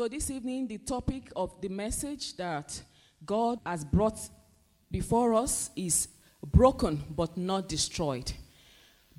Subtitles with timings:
[0.00, 2.80] So, this evening, the topic of the message that
[3.26, 4.18] God has brought
[4.90, 6.08] before us is
[6.42, 8.32] broken but not destroyed.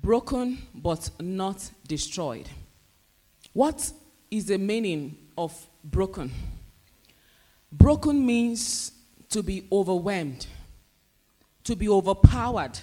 [0.00, 2.48] Broken but not destroyed.
[3.52, 3.92] What
[4.28, 6.32] is the meaning of broken?
[7.70, 8.90] Broken means
[9.28, 10.48] to be overwhelmed,
[11.62, 12.76] to be overpowered.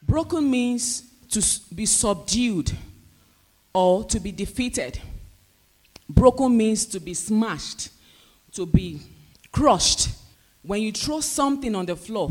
[0.00, 2.70] Broken means to be subdued
[3.74, 5.00] or to be defeated.
[6.08, 7.90] Broken means to be smashed,
[8.52, 9.00] to be
[9.50, 10.10] crushed.
[10.62, 12.30] When you throw something on the floor,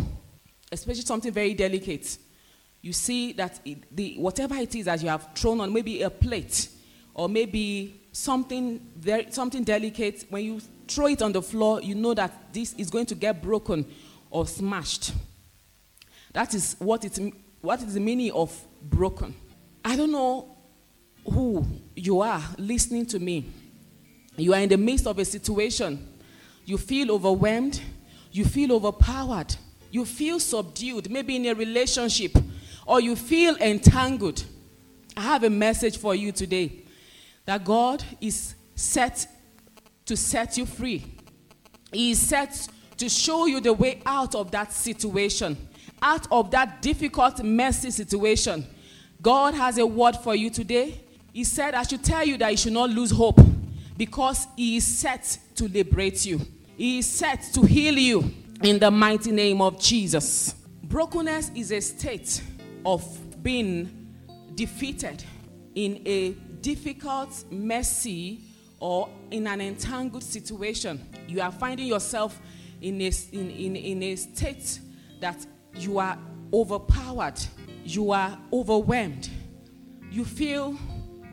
[0.71, 2.17] especially something very delicate,
[2.81, 6.09] you see that it, the, whatever it is that you have thrown on, maybe a
[6.09, 6.69] plate
[7.13, 12.13] or maybe something very something delicate, when you throw it on the floor, you know
[12.13, 13.85] that this is going to get broken
[14.29, 15.13] or smashed.
[16.33, 17.17] That is what it
[17.61, 19.33] what is the meaning of broken.
[19.83, 20.55] I don't know
[21.29, 21.65] who
[21.95, 23.45] you are listening to me.
[24.37, 26.07] You are in the midst of a situation.
[26.65, 27.81] You feel overwhelmed.
[28.31, 29.55] You feel overpowered.
[29.91, 32.37] You feel subdued, maybe in a relationship,
[32.85, 34.43] or you feel entangled.
[35.15, 36.83] I have a message for you today
[37.45, 39.25] that God is set
[40.05, 41.05] to set you free.
[41.93, 45.55] He is set to show you the way out of that situation,
[46.01, 48.65] out of that difficult, messy situation.
[49.21, 50.99] God has a word for you today.
[51.31, 53.39] He said, I should tell you that you should not lose hope
[53.97, 56.41] because He is set to liberate you.
[56.77, 58.31] He is set to heal you
[58.63, 60.55] in the mighty name of Jesus.
[60.83, 62.41] Brokenness is a state
[62.85, 63.03] of
[63.43, 64.11] being
[64.55, 65.23] defeated
[65.75, 68.41] in a difficult, messy,
[68.79, 71.05] or in an entangled situation.
[71.27, 72.39] You are finding yourself
[72.81, 74.79] in a, in, in, in a state
[75.19, 76.17] that you are
[76.53, 77.39] overpowered,
[77.83, 79.29] you are overwhelmed,
[80.11, 80.77] you feel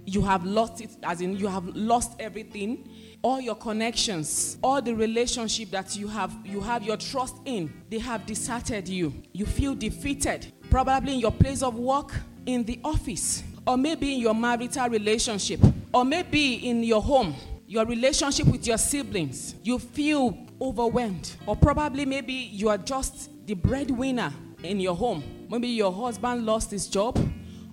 [0.05, 2.89] you have lost it, as in you have lost everything,
[3.23, 7.99] all your connections, all the relationship that you have you have your trust in, they
[7.99, 9.15] have deserted you.
[9.33, 12.13] You feel defeated, probably in your place of work,
[12.47, 15.61] in the office, or maybe in your marital relationship,
[15.95, 17.35] or maybe in your home,
[17.67, 19.55] your relationship with your siblings.
[19.63, 24.33] You feel overwhelmed, or probably maybe you are just the breadwinner
[24.65, 25.23] in your home.
[25.49, 27.19] Maybe your husband lost his job,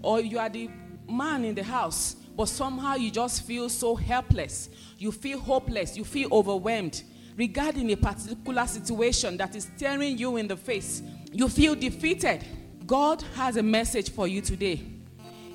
[0.04, 0.70] or you are the
[1.10, 4.70] man in the house, but somehow you just feel so helpless.
[4.98, 5.98] You feel hopeless.
[5.98, 7.04] You feel overwhelmed
[7.36, 11.02] regarding a particular situation that is staring you in the face.
[11.32, 12.44] You feel defeated.
[12.86, 14.84] God has a message for you today.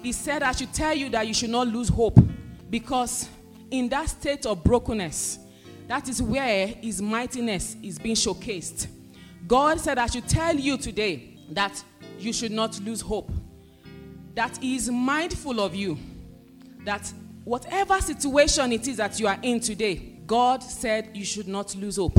[0.02, 2.18] He said, I should tell you that you should not lose hope
[2.70, 3.28] because
[3.70, 5.38] in that state of brokenness,
[5.88, 8.86] that is where His mightiness is being showcased.
[9.46, 11.82] God said, I should tell you today that
[12.18, 13.30] you should not lose hope
[14.34, 15.98] that He is mindful of you.
[16.84, 17.12] That
[17.44, 19.96] whatever situation it is that you are in today,
[20.26, 22.18] God said you should not lose hope.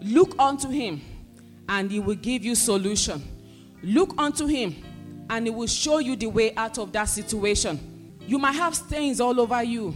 [0.00, 1.00] Look unto Him,
[1.68, 3.22] and He will give you solution.
[3.82, 4.76] Look unto Him,
[5.30, 8.16] and He will show you the way out of that situation.
[8.26, 9.94] You might have stains all over you.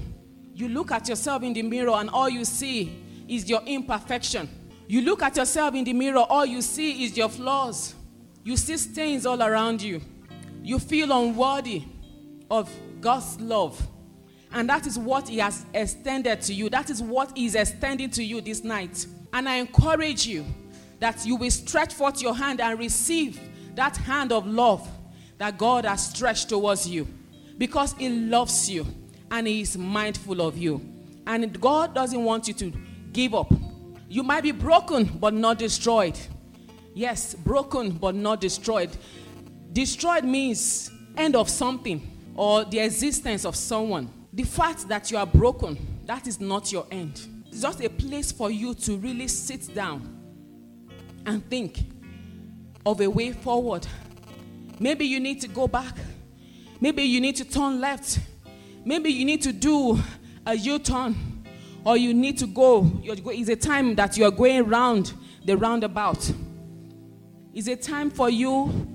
[0.54, 4.48] You look at yourself in the mirror, and all you see is your imperfection.
[4.86, 7.94] You look at yourself in the mirror, all you see is your flaws.
[8.44, 10.02] You see stains all around you
[10.62, 11.84] you feel unworthy
[12.50, 13.80] of God's love.
[14.52, 16.68] And that is what He has extended to you.
[16.68, 19.06] That is what He is extending to you this night.
[19.32, 20.44] And I encourage you
[21.00, 23.40] that you will stretch forth your hand and receive
[23.74, 24.88] that hand of love
[25.38, 27.08] that God has stretched towards you.
[27.58, 28.86] Because He loves you
[29.30, 30.80] and He is mindful of you.
[31.26, 32.72] And God doesn't want you to
[33.12, 33.52] give up.
[34.08, 36.18] You might be broken but not destroyed.
[36.94, 38.90] Yes, broken but not destroyed.
[39.72, 44.12] Destroyed means end of something or the existence of someone.
[44.32, 47.26] The fact that you are broken, that is not your end.
[47.48, 50.18] It's just a place for you to really sit down
[51.26, 51.80] and think
[52.84, 53.86] of a way forward.
[54.78, 55.96] Maybe you need to go back.
[56.80, 58.18] Maybe you need to turn left.
[58.84, 59.98] Maybe you need to do
[60.46, 61.14] a U turn.
[61.84, 62.90] Or you need to go.
[63.04, 65.12] It's a time that you are going round
[65.44, 66.32] the roundabout.
[67.52, 68.88] It's a time for you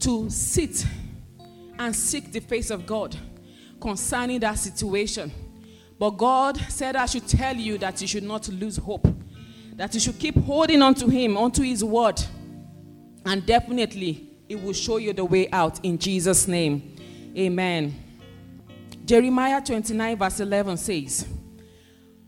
[0.00, 0.84] to sit
[1.78, 3.16] and seek the face of God
[3.80, 5.32] concerning that situation.
[5.98, 9.06] But God said, I should tell you that you should not lose hope,
[9.76, 12.20] that you should keep holding on to Him, onto His word,
[13.24, 16.96] and definitely it will show you the way out in Jesus' name.
[17.36, 17.94] Amen.
[19.04, 21.26] Jeremiah 29, verse 11 says,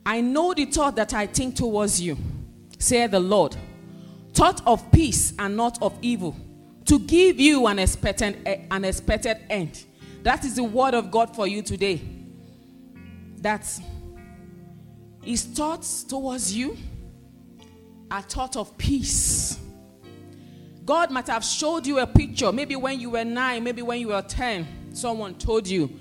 [0.04, 2.16] I know the thought that I think towards you,
[2.78, 3.56] said the Lord,
[4.32, 6.36] thought of peace and not of evil
[6.92, 9.82] to give you an expected, eh, an expected end.
[10.22, 12.02] That is the word of God for you today.
[13.38, 13.66] That
[15.24, 16.76] His thoughts towards you
[18.10, 19.58] are thought of peace.
[20.84, 24.08] God might have showed you a picture, maybe when you were nine, maybe when you
[24.08, 25.98] were 10, someone told you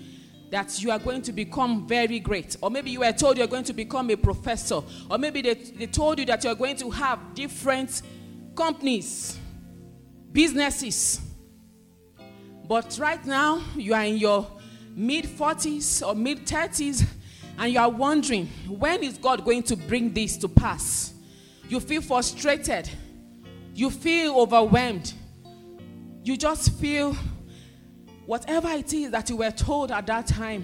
[0.49, 2.57] that you are going to become very great.
[2.61, 4.81] Or maybe you were told you're going to become a professor.
[5.09, 8.01] Or maybe they, they told you that you're going to have different
[8.57, 9.37] companies,
[10.31, 11.21] businesses.
[12.67, 14.47] But right now, you are in your
[14.95, 17.05] mid 40s or mid 30s,
[17.57, 21.13] and you are wondering, when is God going to bring this to pass?
[21.67, 22.89] You feel frustrated.
[23.73, 25.13] You feel overwhelmed.
[26.23, 27.15] You just feel
[28.25, 30.63] whatever it is that you were told at that time.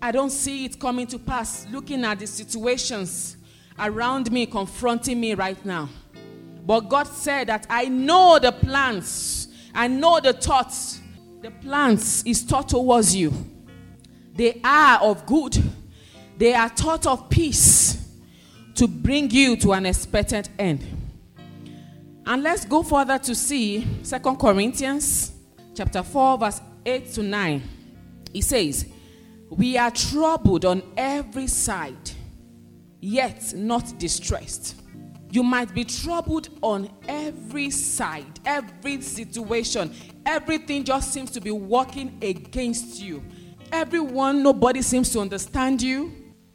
[0.00, 3.36] I don't see it coming to pass looking at the situations
[3.78, 5.88] around me confronting me right now.
[6.68, 11.00] But God said that I know the plans, I know the thoughts.
[11.40, 13.32] The plans is thought towards you.
[14.34, 15.56] They are of good,
[16.36, 18.06] they are thought of peace
[18.74, 20.84] to bring you to an expected end.
[22.26, 25.32] And let's go further to see Second Corinthians
[25.74, 27.62] chapter 4 verse 8 to 9.
[28.34, 28.84] He says,
[29.48, 32.10] "We are troubled on every side,
[33.00, 34.74] yet not distressed."
[35.30, 39.94] You might be troubled on every side, every situation.
[40.24, 43.22] Everything just seems to be working against you.
[43.70, 46.12] Everyone, nobody seems to understand you.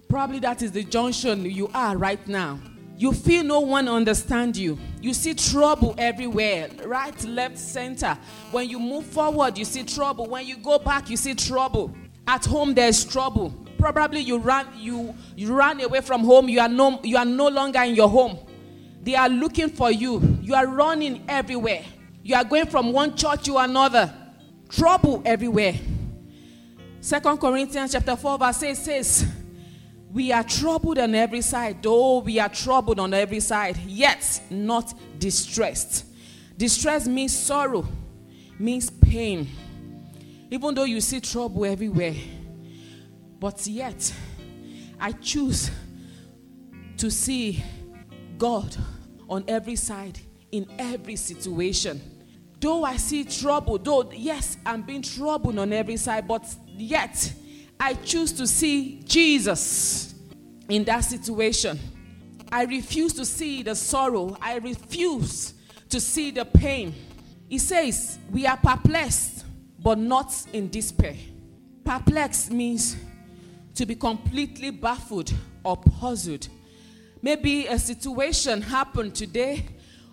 [0.10, 2.60] Probably that is the junction you are right now.
[2.98, 4.78] You feel no one understand you.
[5.02, 8.18] You see trouble everywhere, right, left, center.
[8.52, 10.28] When you move forward, you see trouble.
[10.28, 11.94] When you go back, you see trouble.
[12.28, 13.54] At home, there's trouble.
[13.78, 16.48] Probably you ran you you ran away from home.
[16.48, 18.40] You are no you are no longer in your home.
[19.04, 20.40] They are looking for you.
[20.42, 21.84] You are running everywhere.
[22.24, 24.14] You are going from one church to another.
[24.70, 25.76] Trouble everywhere.
[27.02, 29.28] Second Corinthians chapter 4 verse 8 says,
[30.10, 34.94] We are troubled on every side, though we are troubled on every side, yet not
[35.20, 36.06] distressed.
[36.56, 37.86] Distress means sorrow,
[38.58, 39.50] means pain.
[40.50, 42.16] Even though you see trouble everywhere,
[43.38, 44.14] but yet
[44.98, 45.70] I choose
[46.96, 47.62] to see
[48.44, 48.75] God
[49.30, 50.19] on every side,
[50.51, 52.01] in every situation.
[52.60, 57.34] Though I see trouble, though, yes, I'm being troubled on every side, but yet
[57.80, 60.13] I choose to see Jesus
[60.68, 61.80] in that situation.
[62.51, 65.54] I refuse to see the sorrow, I refuse
[65.88, 66.94] to see the pain.
[67.48, 69.46] He says, We are perplexed,
[69.80, 71.16] but not in despair.
[71.86, 72.98] Perplexed means
[73.75, 76.50] to be completely baffled or puzzled
[77.24, 79.66] Maybe a situation happened today,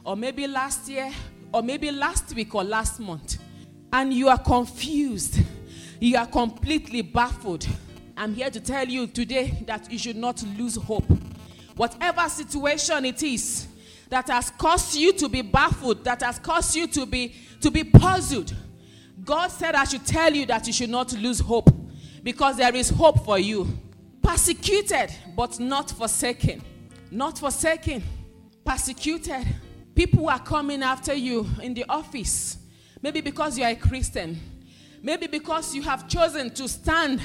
[0.05, 1.11] or maybe last year,
[1.53, 3.39] or maybe last week or last month,
[3.93, 5.41] and you are confused.
[5.99, 7.67] You are completely baffled.
[8.17, 11.05] I'm here to tell you today that you should not lose hope.
[11.75, 13.67] Whatever situation it is
[14.09, 17.83] that has caused you to be baffled, that has caused you to be to be
[17.83, 18.55] puzzled,
[19.25, 21.71] God said I should tell you that you should not lose hope
[22.23, 23.67] because there is hope for you.
[24.23, 26.63] Persecuted but not forsaken
[27.11, 28.03] not forsaken,
[28.65, 29.47] persecuted.
[29.95, 32.59] People are coming after you in the office.
[33.03, 34.39] Maybe because you are a Christian.
[35.03, 37.21] Maybe because you have chosen to stand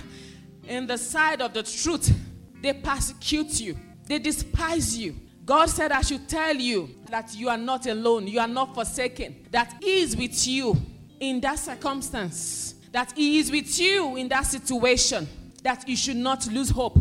[0.68, 2.14] in the side of the truth.
[2.62, 3.78] They persecute you,
[4.08, 5.16] they despise you.
[5.46, 9.46] God said, I should tell you that you are not alone, you are not forsaken,
[9.52, 10.76] that He is with you
[11.20, 15.28] in that circumstance, that He is with you in that situation,
[15.62, 16.98] that you should not lose hope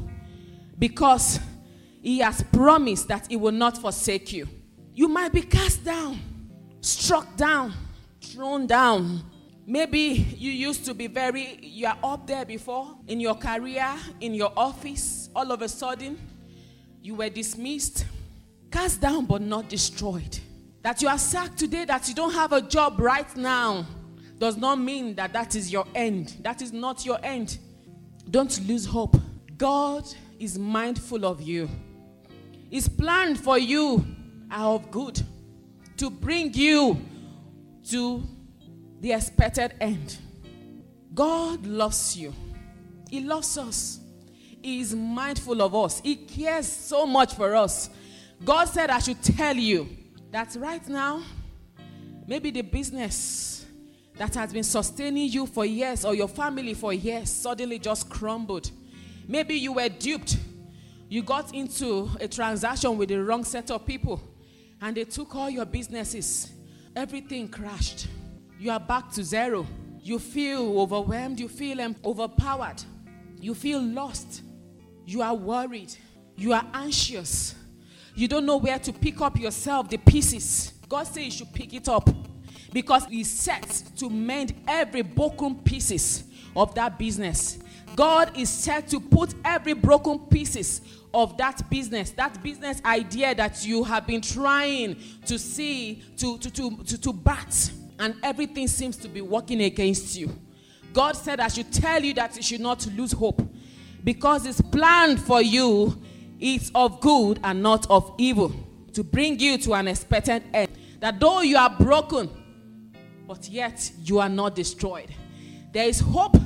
[0.78, 1.40] because
[2.04, 4.46] he has promised that He will not forsake you.
[4.92, 6.20] You might be cast down,
[6.82, 7.72] struck down,
[8.20, 9.22] thrown down.
[9.66, 9.98] Maybe
[10.36, 14.52] you used to be very, you are up there before in your career, in your
[14.54, 15.30] office.
[15.34, 16.18] All of a sudden,
[17.00, 18.04] you were dismissed,
[18.70, 20.38] cast down, but not destroyed.
[20.82, 23.86] That you are sacked today, that you don't have a job right now,
[24.38, 26.36] does not mean that that is your end.
[26.42, 27.56] That is not your end.
[28.30, 29.16] Don't lose hope.
[29.56, 30.04] God
[30.38, 31.70] is mindful of you.
[32.74, 34.04] His plan for you
[34.50, 35.22] are of good
[35.96, 37.00] to bring you
[37.90, 38.20] to
[39.00, 40.18] the expected end.
[41.14, 42.34] God loves you.
[43.08, 44.00] He loves us.
[44.60, 46.00] He is mindful of us.
[46.00, 47.90] He cares so much for us.
[48.44, 49.88] God said, I should tell you
[50.32, 51.22] that right now,
[52.26, 53.66] maybe the business
[54.16, 58.72] that has been sustaining you for years or your family for years suddenly just crumbled.
[59.28, 60.38] Maybe you were duped
[61.08, 64.20] you got into a transaction with the wrong set of people
[64.80, 66.52] and they took all your businesses.
[66.96, 68.06] Everything crashed.
[68.58, 69.66] You are back to zero.
[70.00, 71.40] You feel overwhelmed.
[71.40, 72.82] You feel um, overpowered.
[73.40, 74.42] You feel lost.
[75.06, 75.94] You are worried.
[76.36, 77.54] You are anxious.
[78.14, 80.72] You don't know where to pick up yourself, the pieces.
[80.88, 82.08] God says you should pick it up
[82.72, 87.58] because He set to mend every broken pieces of that business.
[87.94, 90.80] God is set to put every broken pieces
[91.12, 94.96] of that business, that business idea that you have been trying
[95.26, 100.16] to see, to, to, to, to, to bat, and everything seems to be working against
[100.16, 100.36] you.
[100.92, 103.42] God said, I should tell you that you should not lose hope
[104.02, 106.00] because His plan for you
[106.40, 108.52] is of good and not of evil
[108.92, 110.70] to bring you to an expected end.
[111.00, 112.30] That though you are broken,
[113.26, 115.12] but yet you are not destroyed.
[115.72, 116.36] There is hope,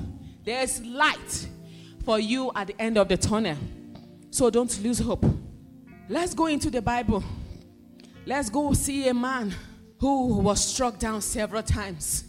[0.49, 1.47] there is light
[2.07, 3.55] for you at the end of the tunnel.
[4.31, 5.27] So don't lose hope.
[6.09, 7.23] Let's go into the Bible.
[8.25, 9.55] Let's go see a man
[9.99, 12.25] who was struck down several times,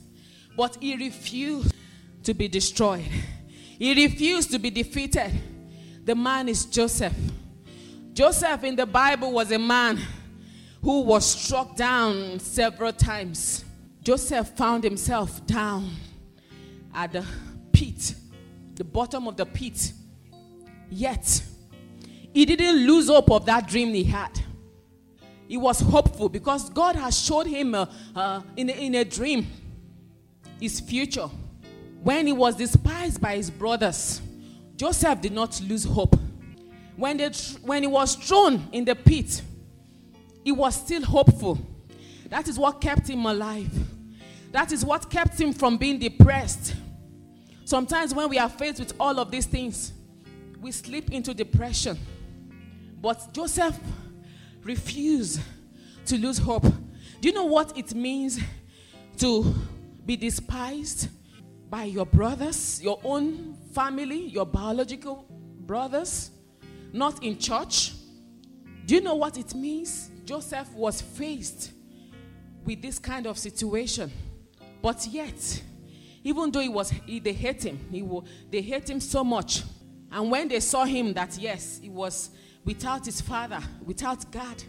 [0.58, 1.74] but he refused
[2.24, 3.06] to be destroyed.
[3.78, 5.32] He refused to be defeated.
[6.04, 7.16] The man is Joseph.
[8.12, 9.98] Joseph in the Bible was a man
[10.84, 13.64] who was struck down several times.
[14.04, 15.90] Joseph found himself down
[16.94, 17.26] at the
[17.80, 18.14] pit,
[18.76, 19.94] the bottom of the pit.
[20.90, 21.42] Yet,
[22.34, 24.38] he didn't lose hope of that dream he had.
[25.48, 29.48] He was hopeful because God has showed him uh, uh, in, a, in a dream
[30.60, 31.30] his future.
[32.04, 34.22] When he was despised by his brothers,
[34.76, 36.18] Joseph did not lose hope.
[36.98, 37.30] When, they,
[37.62, 39.42] when he was thrown in the pit,
[40.44, 41.58] he was still hopeful.
[42.30, 43.72] That is what kept him alive.
[44.52, 46.76] That is what kept him from being depressed.
[47.70, 49.94] Sometimes, when we are faced with all of these things,
[50.60, 52.00] we slip into depression.
[53.00, 53.78] But Joseph
[54.64, 55.40] refused
[56.08, 56.64] to lose hope.
[56.64, 58.40] Do you know what it means
[59.18, 59.54] to
[60.04, 61.10] be despised
[61.70, 65.28] by your brothers, your own family, your biological
[65.60, 66.32] brothers,
[66.92, 67.94] not in church?
[68.88, 70.10] Do you know what it means?
[70.26, 71.72] Joseph was faced
[72.66, 74.12] with this kind of situation.
[74.82, 75.62] But yet,
[76.24, 78.08] even though he was, he, they hate him, he,
[78.50, 79.64] they hate him so much.
[80.12, 82.32] And when they saw him that, yes, he was
[82.66, 84.64] without his father, without God,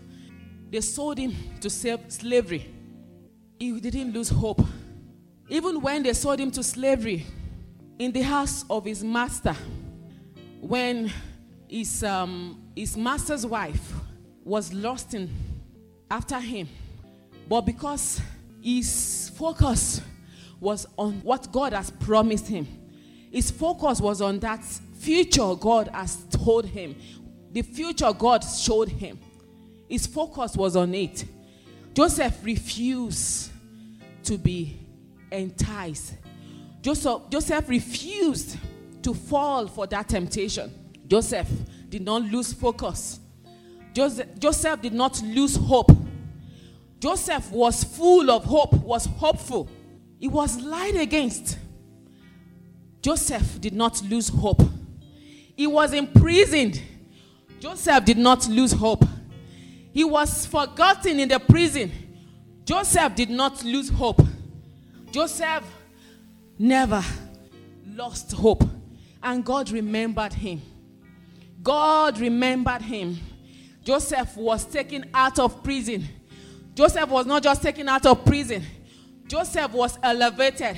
[0.71, 2.67] they sold him to slavery.
[3.59, 4.63] He didn't lose hope.
[5.49, 7.27] Even when they sold him to slavery
[7.99, 9.55] in the house of his master,
[10.61, 11.11] when
[11.69, 13.93] his, um, his master's wife
[14.45, 15.29] was lost in
[16.11, 16.69] after him,
[17.49, 18.21] but because
[18.61, 20.01] his focus
[20.61, 22.69] was on what God has promised him,
[23.33, 24.65] his focus was on that
[24.99, 26.95] future God has told him,
[27.53, 29.19] the future God showed him.
[29.89, 31.25] His focus was on it.
[31.95, 33.51] Joseph refused
[34.25, 34.79] to be
[35.33, 36.15] enticed.
[36.83, 38.57] Joseph, Joseph refused
[39.03, 40.73] to fall for that temptation.
[41.09, 41.49] Joseph
[41.89, 43.19] did not lose focus.
[43.93, 45.91] Joseph, Joseph did not lose hope.
[47.01, 49.69] Joseph was full of hope, was hopeful.
[50.21, 51.59] He was lied against.
[53.03, 54.63] Joseph did not lose hope.
[55.57, 56.81] He was imprisoned.
[57.59, 59.05] Joseph did not lose hope.
[59.93, 61.91] He was forgotten in the prison.
[62.65, 64.21] Joseph did not lose hope.
[65.11, 65.65] Joseph
[66.59, 67.03] never
[67.87, 68.63] lost hope.
[69.23, 70.63] And God remembered him.
[71.63, 73.19] God remembered him.
[73.83, 76.07] Joseph was taken out of prison.
[76.75, 78.63] Joseph was not just taken out of prison,
[79.31, 80.77] Joseph was elevated.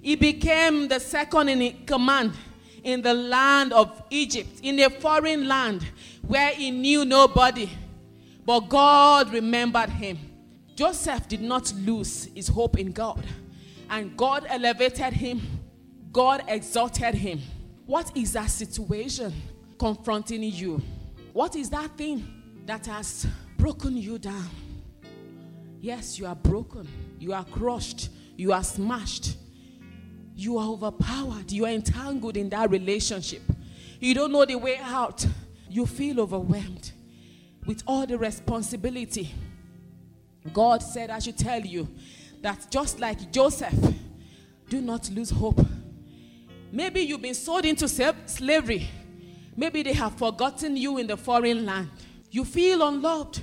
[0.00, 2.32] He became the second in command
[2.82, 5.86] in the land of Egypt, in a foreign land
[6.26, 7.68] where he knew nobody.
[8.46, 10.18] But God remembered him.
[10.74, 13.22] Joseph did not lose his hope in God.
[13.90, 15.42] And God elevated him,
[16.10, 17.42] God exalted him.
[17.84, 19.34] What is that situation
[19.78, 20.80] confronting you?
[21.34, 22.26] What is that thing
[22.64, 23.26] that has
[23.58, 24.48] broken you down?
[25.78, 26.88] Yes, you are broken,
[27.22, 29.36] you are crushed, you are smashed,
[30.34, 33.42] you are overpowered, you are entangled in that relationship.
[34.00, 35.24] You don't know the way out,
[35.70, 36.90] you feel overwhelmed
[37.64, 39.32] with all the responsibility.
[40.52, 41.86] God said, I should tell you
[42.40, 43.94] that just like Joseph,
[44.68, 45.64] do not lose hope.
[46.72, 48.88] Maybe you've been sold into slavery.
[49.56, 51.88] Maybe they have forgotten you in the foreign land.
[52.32, 53.40] You feel unloved.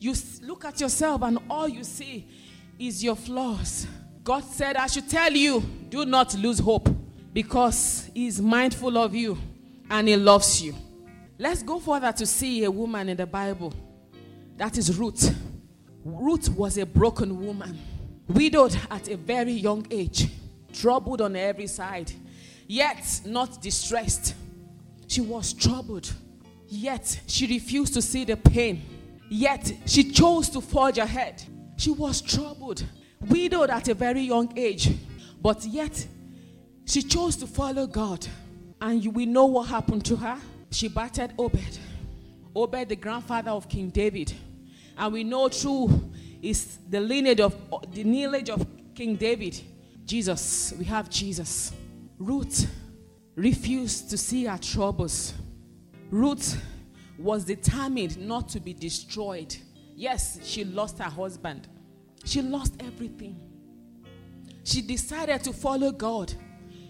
[0.00, 0.12] You
[0.42, 2.28] look at yourself and all you see
[2.78, 3.86] is your flaws.
[4.22, 6.88] God said, I should tell you, do not lose hope
[7.32, 9.38] because He is mindful of you
[9.90, 10.74] and He loves you.
[11.38, 13.72] Let's go further to see a woman in the Bible.
[14.56, 15.34] That is Ruth.
[16.04, 17.78] Ruth was a broken woman,
[18.28, 20.28] widowed at a very young age,
[20.72, 22.12] troubled on every side,
[22.66, 24.34] yet not distressed.
[25.06, 26.12] She was troubled,
[26.68, 28.82] Yet she refused to see the pain.
[29.28, 31.42] Yet she chose to forge ahead.
[31.76, 32.84] She was troubled,
[33.20, 34.90] widowed at a very young age,
[35.42, 36.06] but yet
[36.86, 38.26] she chose to follow God.
[38.80, 40.36] And we know what happened to her.
[40.70, 41.78] She battered Obed.
[42.54, 44.32] Obed, the grandfather of King David.
[44.96, 46.12] And we know through
[46.42, 47.54] is the lineage of
[47.92, 49.60] the lineage of King David.
[50.04, 50.74] Jesus.
[50.78, 51.72] We have Jesus.
[52.18, 52.70] Ruth
[53.34, 55.34] refused to see her troubles.
[56.10, 56.62] Ruth
[57.18, 59.56] was determined not to be destroyed.
[59.94, 61.68] Yes, she lost her husband.
[62.24, 63.38] She lost everything.
[64.64, 66.32] She decided to follow God.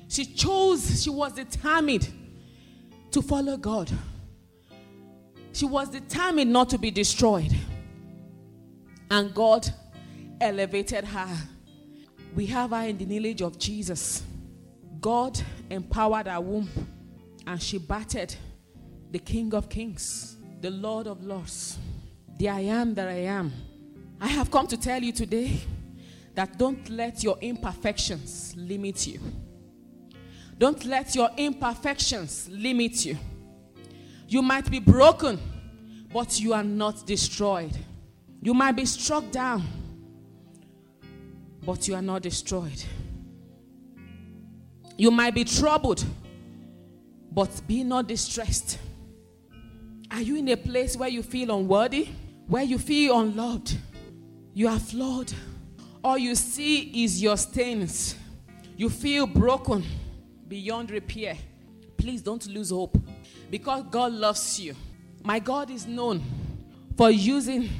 [0.08, 2.08] She chose, she was determined
[3.10, 3.90] to follow God.
[5.52, 7.54] She was determined not to be destroyed.
[9.10, 9.68] And God
[10.40, 11.36] elevated her.
[12.34, 14.22] We have her in the lineage of Jesus.
[15.00, 16.68] God empowered her womb
[17.46, 18.34] and she battered
[19.10, 21.78] the King of Kings, the Lord of Lords,
[22.38, 23.52] the I am that I am.
[24.20, 25.60] I have come to tell you today
[26.34, 29.20] that don't let your imperfections limit you.
[30.58, 33.16] Don't let your imperfections limit you.
[34.28, 35.38] You might be broken,
[36.12, 37.76] but you are not destroyed.
[38.40, 39.62] You might be struck down,
[41.64, 42.82] but you are not destroyed.
[44.96, 46.04] You might be troubled,
[47.32, 48.78] but be not distressed.
[50.10, 52.08] Are you in a place where you feel unworthy?
[52.46, 53.76] Where you feel unloved?
[54.52, 55.32] You are flawed.
[56.02, 58.16] All you see is your stains.
[58.76, 59.84] You feel broken
[60.46, 61.36] beyond repair.
[61.96, 62.98] Please don't lose hope
[63.50, 64.74] because God loves you.
[65.22, 66.22] My God is known
[66.96, 67.70] for using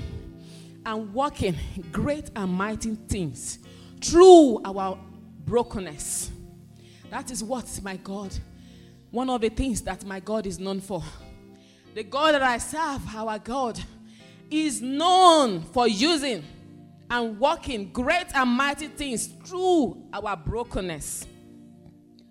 [0.86, 1.56] and working
[1.92, 3.58] great and mighty things
[4.00, 4.98] through our
[5.44, 6.30] brokenness.
[7.10, 8.34] That is what my God,
[9.10, 11.02] one of the things that my God is known for.
[11.94, 13.78] The God that I serve, our God,
[14.50, 16.44] is known for using
[17.10, 21.26] and working great and mighty things through our brokenness.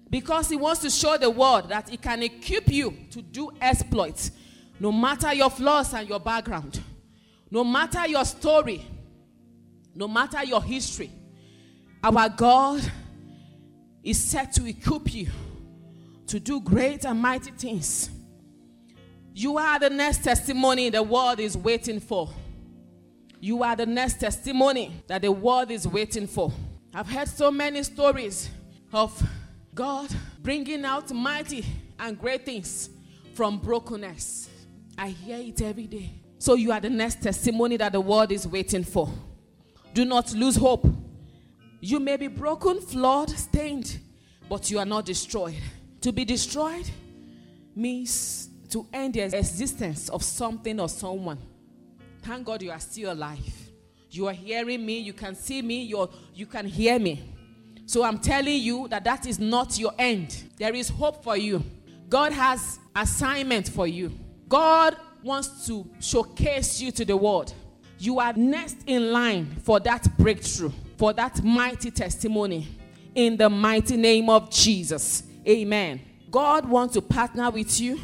[0.09, 4.31] Because He wants to show the world that He can equip you to do exploits,
[4.79, 6.81] no matter your flaws and your background,
[7.49, 8.85] no matter your story,
[9.95, 11.11] no matter your history.
[12.03, 12.81] Our God
[14.03, 15.27] is set to equip you
[16.27, 18.09] to do great and mighty things
[19.33, 22.29] you are the next testimony the world is waiting for.
[23.39, 26.51] You are the next testimony that the world is waiting for.
[26.93, 28.49] I've heard so many stories
[28.93, 29.21] of
[29.73, 30.09] God
[30.41, 31.65] bringing out mighty
[31.99, 32.89] and great things
[33.33, 34.49] from brokenness.
[34.97, 36.11] I hear it every day.
[36.37, 39.09] So you are the next testimony that the world is waiting for.
[39.93, 40.85] Do not lose hope.
[41.81, 43.99] You may be broken, flawed, stained,
[44.47, 45.55] but you are not destroyed.
[46.01, 46.89] To be destroyed
[47.75, 51.37] means to end the existence of something or someone.
[52.23, 53.53] Thank God you are still alive.
[54.09, 57.23] You are hearing me, you can see me, you you can hear me.
[57.85, 60.43] So I'm telling you that that is not your end.
[60.57, 61.63] There is hope for you.
[62.09, 64.11] God has assignment for you.
[64.47, 67.53] God wants to showcase you to the world.
[67.99, 72.67] You are next in line for that breakthrough, for that mighty testimony
[73.13, 75.23] in the mighty name of Jesus.
[75.47, 76.01] Amen.
[76.31, 77.99] God wants to partner with you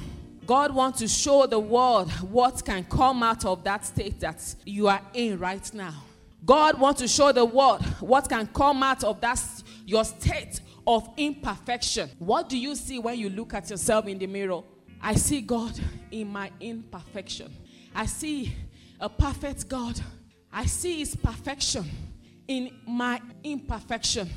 [0.49, 4.87] God wants to show the world what can come out of that state that you
[4.87, 5.93] are in right now.
[6.43, 9.39] God wants to show the world what can come out of that
[9.85, 12.09] your state of imperfection.
[12.17, 14.63] What do you see when you look at yourself in the mirror?
[14.99, 17.53] I see God in my imperfection.
[17.93, 18.51] I see
[18.99, 20.01] a perfect God.
[20.51, 21.85] I see his perfection
[22.47, 24.27] in my imperfection.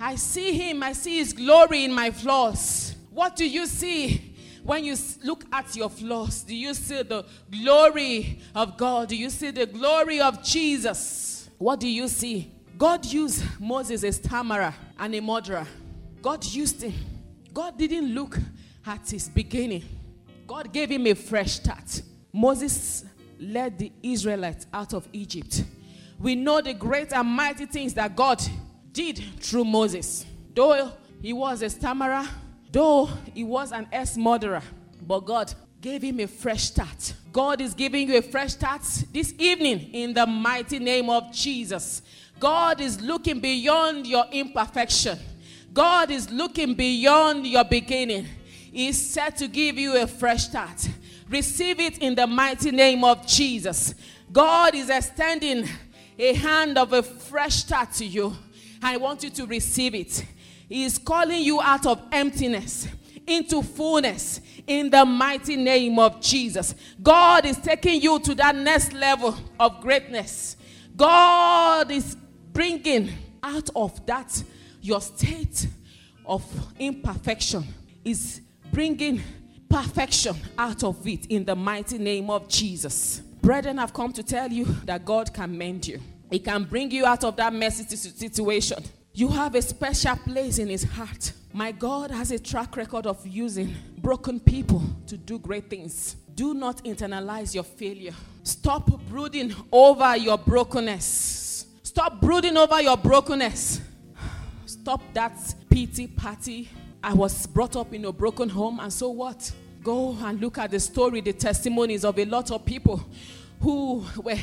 [0.00, 2.94] I see him, I see his glory in my flaws.
[3.10, 4.30] What do you see?
[4.62, 9.08] When you look at your flaws, do you see the glory of God?
[9.08, 11.48] Do you see the glory of Jesus?
[11.58, 12.52] What do you see?
[12.76, 15.66] God used Moses as stammerer and a murderer.
[16.22, 16.94] God used him.
[17.52, 18.38] God didn't look
[18.86, 19.84] at his beginning.
[20.46, 22.02] God gave him a fresh start.
[22.32, 23.04] Moses
[23.38, 25.64] led the Israelites out of Egypt.
[26.18, 28.42] We know the great and mighty things that God
[28.92, 30.26] did through Moses.
[30.54, 30.92] Though
[31.22, 32.26] he was a stammerer,
[32.72, 34.62] Though he was an ex murderer,
[35.06, 37.14] but God gave him a fresh start.
[37.32, 42.02] God is giving you a fresh start this evening in the mighty name of Jesus.
[42.38, 45.18] God is looking beyond your imperfection.
[45.72, 48.26] God is looking beyond your beginning.
[48.72, 50.88] He's set to give you a fresh start.
[51.28, 53.94] Receive it in the mighty name of Jesus.
[54.32, 55.68] God is extending
[56.18, 58.34] a hand of a fresh start to you.
[58.82, 60.24] I want you to receive it.
[60.70, 62.86] He is calling you out of emptiness
[63.26, 66.76] into fullness in the mighty name of Jesus.
[67.02, 70.56] God is taking you to that next level of greatness.
[70.96, 72.16] God is
[72.52, 73.10] bringing
[73.42, 74.42] out of that
[74.80, 75.66] your state
[76.24, 76.44] of
[76.78, 77.64] imperfection
[78.04, 78.40] is
[78.72, 79.20] bringing
[79.68, 83.22] perfection out of it in the mighty name of Jesus.
[83.42, 86.00] Brethren, I've come to tell you that God can mend you.
[86.30, 88.84] He can bring you out of that messy situation.
[89.20, 91.32] You have a special place in His heart.
[91.52, 96.16] My God has a track record of using broken people to do great things.
[96.34, 98.14] Do not internalize your failure.
[98.44, 101.66] Stop brooding over your brokenness.
[101.82, 103.82] Stop brooding over your brokenness.
[104.64, 105.36] Stop that
[105.68, 106.70] pity party.
[107.04, 109.52] I was brought up in a broken home, and so what?
[109.84, 113.06] Go and look at the story, the testimonies of a lot of people
[113.60, 114.38] who were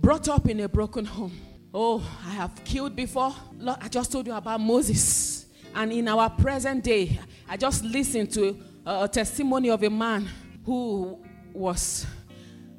[0.00, 1.51] brought up in a broken home.
[1.74, 3.34] Oh, I have killed before.
[3.58, 5.46] Lord, I just told you about Moses.
[5.74, 10.28] And in our present day, I just listened to a, testimony of a man
[10.66, 11.18] who
[11.54, 12.06] was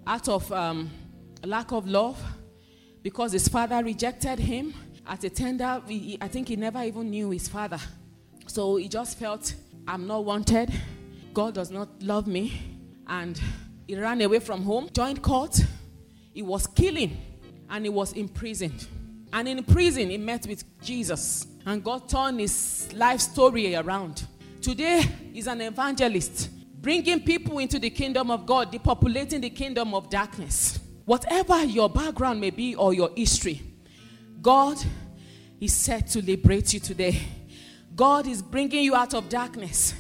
[0.06, 0.92] out of um,
[1.44, 2.22] lack of love
[3.02, 4.76] because his father rejected him
[5.08, 5.82] at a tender.
[6.22, 7.80] I think he never even knew his father.
[8.46, 9.56] So he just felt,
[9.88, 10.72] I'm not wanted.
[11.34, 12.62] God does not love me.
[13.08, 13.42] And
[13.88, 15.60] he ran away from home, joined court.
[16.32, 17.33] He was killing
[17.74, 18.88] and he was imprisoned.
[19.34, 21.48] And in prison, he met with Jesus.
[21.66, 24.28] And God turned his life story around.
[24.62, 25.02] Today,
[25.34, 30.80] he's an evangelist, bringing people into the kingdom of God, depopulating the kingdom of darkness.
[31.06, 33.60] Whatever your background may be or your history,
[34.40, 34.78] God
[35.60, 37.20] is set to liberate you today.
[37.96, 39.96] God is bringing you out of darkness.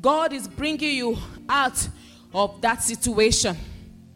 [0.00, 1.18] God is bringing you
[1.50, 1.86] out
[2.32, 3.58] of that situation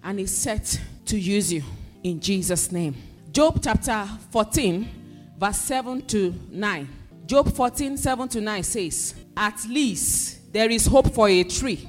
[0.03, 1.62] and is set to use you
[2.05, 2.95] in Jesus' name.
[3.33, 6.88] Job chapter 14, verse 7 to 9.
[7.27, 11.88] Job 14, 7 to 9 says, At least there is hope for a tree.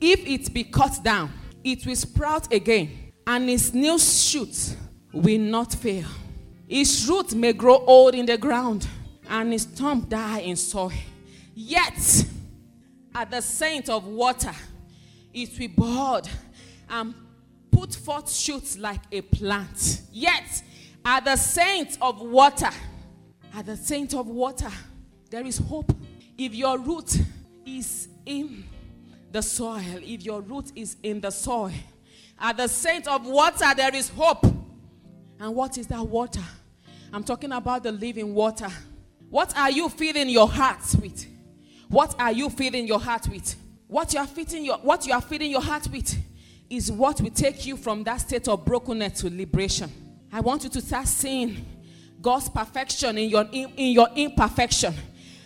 [0.00, 1.30] If it be cut down,
[1.64, 4.76] it will sprout again, and its new shoots
[5.12, 6.06] will not fail.
[6.68, 8.86] Its root may grow old in the ground,
[9.28, 10.92] and its stump die in soil.
[11.54, 12.24] Yet,
[13.14, 14.52] at the scent of water,
[15.34, 16.28] it will bud
[16.88, 17.14] and
[17.76, 20.00] put forth shoots like a plant.
[20.10, 20.62] Yet,
[21.04, 22.70] at the scent of water,
[23.54, 24.70] at the scent of water,
[25.30, 25.92] there is hope.
[26.38, 27.18] If your root
[27.66, 28.64] is in
[29.30, 31.72] the soil, if your root is in the soil,
[32.38, 34.46] at the scent of water, there is hope.
[35.38, 36.44] And what is that water?
[37.12, 38.68] I'm talking about the living water.
[39.28, 41.26] What are you feeding your heart with?
[41.88, 43.54] What are you feeding your heart with?
[43.86, 46.25] What you are feeding your what you are feeding your heart with
[46.68, 49.90] is what will take you from that state of brokenness to liberation.
[50.32, 51.64] I want you to start seeing
[52.20, 54.94] God's perfection in your in, in your imperfection.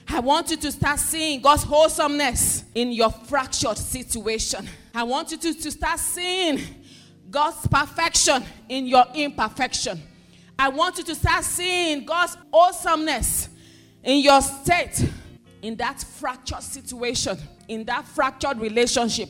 [0.09, 4.69] I want you to start seeing God's wholesomeness in your fractured situation.
[4.93, 6.59] I want you to, to start seeing
[7.31, 10.01] God's perfection in your imperfection.
[10.59, 13.51] I want you to start seeing God's awesomeness
[14.03, 15.09] in your state,
[15.63, 19.29] in that fractured situation, in that fractured relationship.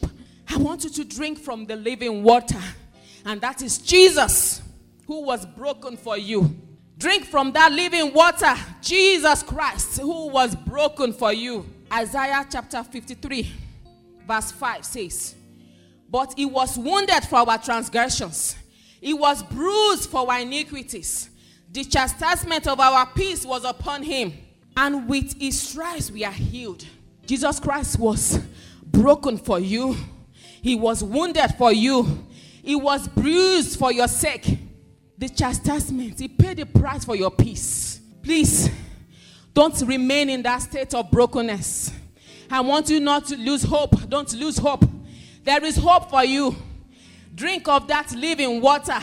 [0.50, 2.60] I want you to drink from the living water,
[3.24, 4.62] and that is Jesus
[5.06, 6.56] who was broken for you.
[6.98, 11.66] Drink from that living water, Jesus Christ, who was broken for you.
[11.92, 13.52] Isaiah chapter 53,
[14.26, 15.34] verse 5 says,
[16.10, 18.56] But he was wounded for our transgressions
[19.00, 21.30] he was bruised for our iniquities.
[21.72, 24.34] The chastisement of our peace was upon him,
[24.76, 26.84] and with his stripes we are healed.
[27.24, 28.40] Jesus Christ was
[28.84, 29.96] broken for you,
[30.62, 32.26] he was wounded for you,
[32.62, 34.58] he was bruised for your sake.
[35.16, 38.00] The chastisement, he paid the price for your peace.
[38.22, 38.70] Please
[39.52, 41.92] don't remain in that state of brokenness.
[42.50, 44.08] I want you not to lose hope.
[44.08, 44.84] Don't lose hope.
[45.44, 46.56] There is hope for you.
[47.34, 48.98] Drink of that living water.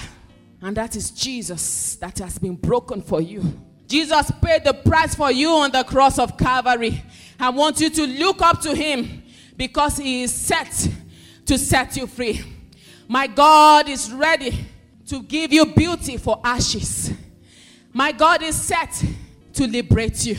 [0.61, 3.43] And that is Jesus that has been broken for you.
[3.87, 7.01] Jesus paid the price for you on the cross of Calvary.
[7.39, 9.23] I want you to look up to him
[9.55, 10.89] because he is set
[11.47, 12.41] to set you free.
[13.07, 14.65] My God is ready
[15.07, 17.11] to give you beauty for ashes.
[17.93, 19.03] My God is set
[19.53, 20.37] to liberate you.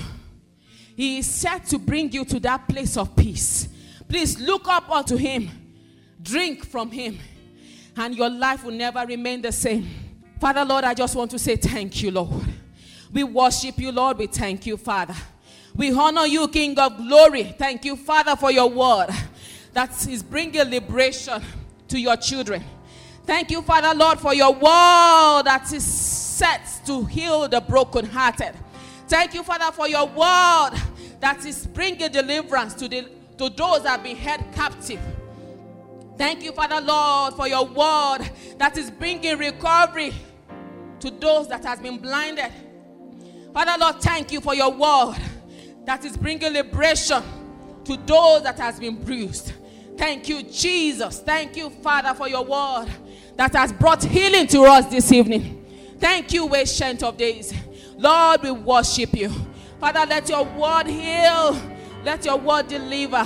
[0.94, 3.68] He is set to bring you to that place of peace.
[4.06, 5.50] Please look up unto him.
[6.20, 7.18] Drink from him
[7.96, 9.88] and your life will never remain the same.
[10.40, 12.44] Father, Lord, I just want to say thank you, Lord.
[13.12, 14.18] We worship you, Lord.
[14.18, 15.14] We thank you, Father.
[15.74, 17.54] We honor you, King of glory.
[17.58, 19.08] Thank you, Father, for your word
[19.78, 21.40] that is bringing liberation
[21.86, 22.64] to your children.
[23.22, 28.56] Thank you, Father, Lord, for your word that is set to heal the brokenhearted.
[29.06, 30.72] Thank you, Father, for your word
[31.20, 34.98] that is bringing deliverance to the to those that have been held captive.
[36.16, 40.12] Thank you, Father Lord, for your word that is bringing recovery
[40.98, 42.50] to those that has been blinded.
[43.54, 45.18] Father Lord, thank you for your word
[45.84, 47.22] that is bringing liberation
[47.84, 49.52] to those that has been bruised.
[49.98, 51.18] Thank you, Jesus.
[51.18, 52.86] Thank you, Father, for your word
[53.36, 55.66] that has brought healing to us this evening.
[55.98, 57.52] Thank you, ancient of days.
[57.96, 59.28] Lord, we worship you.
[59.80, 61.60] Father, let your word heal.
[62.04, 63.24] Let your word deliver.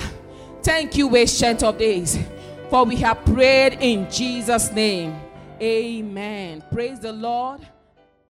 [0.63, 2.17] Thank you, ancient of days.
[2.71, 5.15] For we have prayed in Jesus' name.
[5.61, 6.63] Amen.
[6.71, 7.61] Praise the Lord.